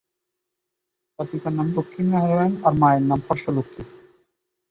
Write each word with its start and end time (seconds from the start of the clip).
তার 1.19 1.25
পিতার 1.31 1.53
নাম 1.53 1.67
লক্ষ্মী 1.75 2.01
নারায়ণ 2.05 2.53
এবং 2.59 2.73
মায়ের 2.79 3.03
নাম 3.03 3.19
হর্ষ 3.27 3.43
লক্ষ্মী। 3.49 3.83